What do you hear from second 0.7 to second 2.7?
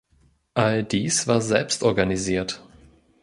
dies war selbst organisiert.